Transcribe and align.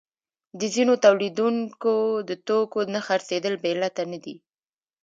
د 0.59 0.61
ځینو 0.73 0.93
تولیدونکو 1.05 1.93
د 2.29 2.31
توکو 2.47 2.79
نه 2.93 2.99
خرڅېدل 3.07 3.53
بې 3.61 3.71
علته 3.75 4.03
نه 4.11 4.19
دي 4.23 4.35